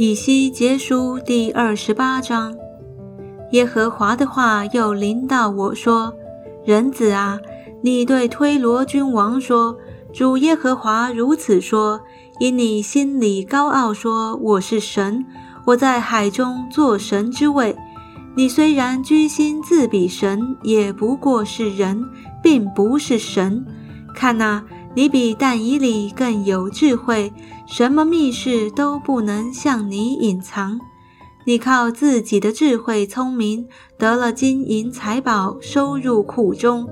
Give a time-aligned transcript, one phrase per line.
[0.00, 2.54] 以西结书第二十八章，
[3.50, 6.14] 耶和华的话又临到我说
[6.64, 7.40] ：“人子啊，
[7.82, 9.76] 你对推罗君王说，
[10.12, 12.00] 主耶和华如此说：
[12.38, 15.26] 因你心里高傲，说我是神，
[15.66, 17.76] 我在海中做神之位。
[18.36, 22.04] 你虽然居心自比神，也不过是人，
[22.40, 23.66] 并不是神。
[24.14, 24.62] 看哪。”
[24.98, 27.32] 你比但以里更有智慧，
[27.68, 30.80] 什么密事都不能向你隐藏。
[31.44, 36.84] 你靠自己的智慧聪明，得了金银财宝，收入库中；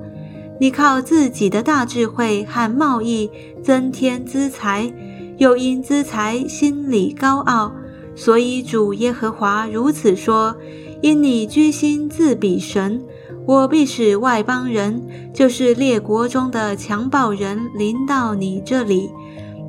[0.60, 3.28] 你靠自己的大智慧和贸易，
[3.60, 4.94] 增添资财，
[5.38, 7.72] 又因资财心里高傲。
[8.14, 10.54] 所以主耶和华如此说：
[11.02, 13.04] 因你居心自比神。
[13.46, 15.00] 我必使外邦人，
[15.32, 19.12] 就是列国中的强暴人，临到你这里。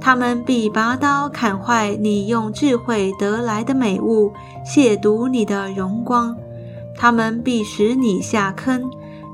[0.02, 4.32] 他们必拔刀砍坏你用智慧得来的美物，
[4.66, 6.36] 亵渎你的荣光。
[6.96, 8.90] 他们必使你下坑，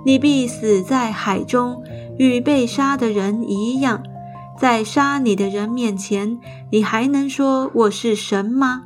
[0.06, 1.82] 你必死在海中，
[2.18, 4.04] 与被杀的人一样。
[4.60, 6.38] 在杀你的人面前，
[6.70, 8.84] 你还能说我是神吗？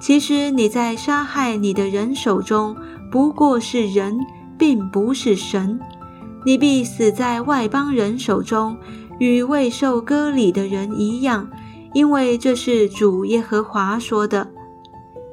[0.00, 2.76] 其实你在杀害你的人手中，
[3.10, 4.18] 不过是人。
[4.58, 5.78] 并不是神，
[6.44, 8.76] 你必死在外邦人手中，
[9.18, 11.48] 与未受割礼的人一样，
[11.94, 14.48] 因为这是主耶和华说的。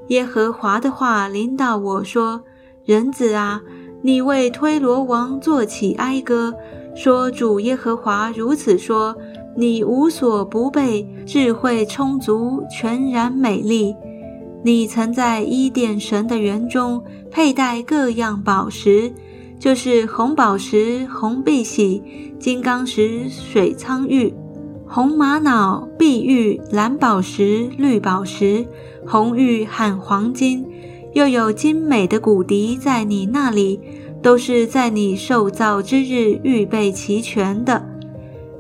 [0.10, 2.44] 耶和华的话临到我说
[2.86, 3.62] ：“人子啊，
[4.04, 6.54] 你为推罗王作起哀歌，
[6.96, 9.16] 说主耶和华如此说：
[9.58, 13.96] 你无所不备，智慧充足，全然美丽。
[14.66, 19.12] 你曾在伊甸神的园中。”佩戴各样宝石，
[19.60, 22.02] 就是红宝石、红碧玺、
[22.40, 24.34] 金刚石、水苍玉、
[24.88, 28.66] 红玛瑙、碧玉、蓝宝石、绿宝石、
[29.06, 30.66] 红玉和黄金，
[31.14, 33.82] 又有精美的骨笛在你那里，
[34.22, 37.86] 都是在你受造之日预备齐全的。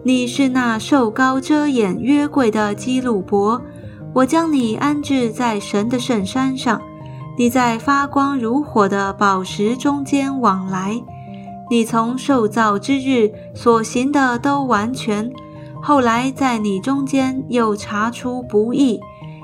[0.03, 3.61] 你是那受高遮掩约柜的基路伯，
[4.15, 6.81] 我将你安置在神的圣山上。
[7.37, 11.03] 你在发光如火的宝石中间往来，
[11.69, 15.29] 你从受造之日所行的都完全。
[15.81, 19.01] 后来在你中间又查出不义，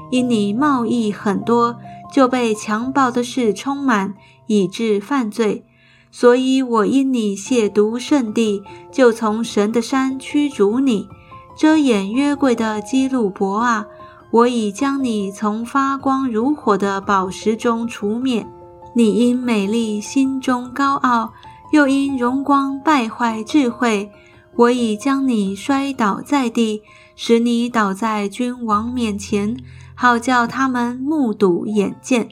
[0.10, 1.76] 因你贸易很多，
[2.10, 4.14] 就被强暴的事充满，
[4.48, 5.66] 以致犯罪。
[6.12, 11.10] 所以我因你亵渎圣地，就从神的山驱逐你，
[11.58, 13.86] 遮掩约柜的基路伯啊。
[14.32, 18.48] 我已将你从发光如火的宝石中除灭。
[18.94, 21.34] 你因美丽心中高傲，
[21.72, 24.10] 又因荣光败坏智慧。
[24.56, 26.82] 我已将你摔倒在地，
[27.16, 29.58] 使你倒在君王面前，
[29.96, 32.28] 好叫他们目睹眼见。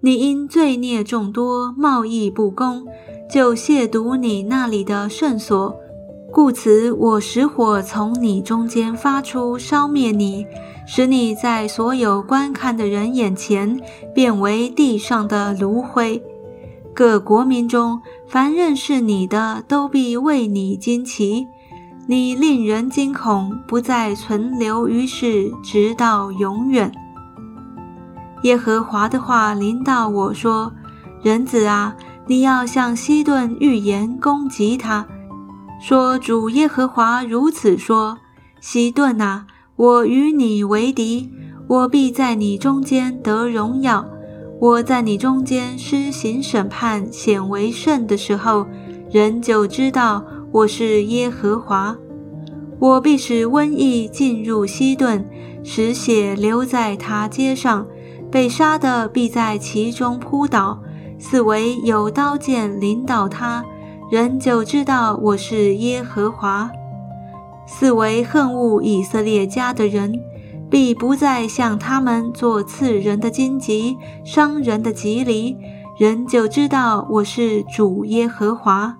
[0.00, 2.86] 你因罪孽众多，贸易不公，
[3.30, 5.74] 就亵渎你那里的圣所。
[6.36, 10.44] 故此，我使火从你中间发出，烧灭你。
[10.86, 13.80] 使你在所有观看的人眼前
[14.14, 16.22] 变为地上的炉灰，
[16.94, 21.46] 各国民中凡认识你的都必为你惊奇，
[22.06, 26.92] 你令人惊恐，不再存留于世，直到永远。
[28.42, 30.70] 耶和华的话临到我说
[31.24, 35.06] ：“人子啊，你要向西顿预言攻击他，
[35.80, 38.18] 说主耶和华如此说：
[38.60, 41.30] 西顿啊。”我与你为敌，
[41.68, 44.06] 我必在你中间得荣耀。
[44.58, 48.66] 我在你中间施行审判，显为圣的时候，
[49.10, 51.94] 人就知道我是耶和华。
[52.78, 55.28] 我必使瘟疫进入西顿，
[55.62, 57.86] 使血流在他街上，
[58.30, 60.80] 被杀的必在其中扑倒，
[61.18, 63.62] 四围有刀剑临到他，
[64.08, 66.70] 人就知道我是耶和华。
[67.66, 70.14] 四为恨恶以色列家的人，
[70.70, 75.56] 必不再向他们做刺人的荆棘、伤人的棘藜，
[75.98, 78.96] 人就知道我是主耶和华。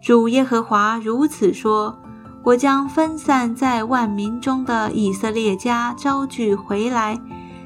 [0.00, 1.98] 主耶和华如此说：
[2.44, 7.18] 我将分散在万民中的以色列家招聚回来，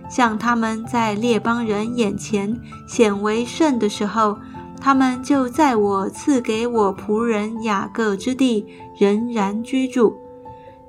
[0.08, 4.38] 向他们在列邦人眼前显为圣的时候。
[4.84, 10.12] 他们就在我赐给我仆人雅各之地仍然居住，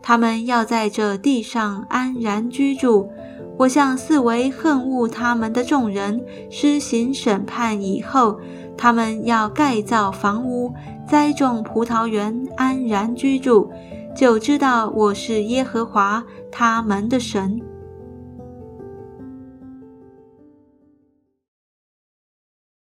[0.02, 3.10] 他们要在这地上安然居住。
[3.58, 8.38] 我向四围恨恶他们的众人施行审判以后，
[8.78, 10.74] 他们要盖造房屋，
[11.08, 13.70] 栽种葡萄园，安然居住，
[14.14, 16.22] 就知道我是耶和华
[16.52, 17.62] 他们的神。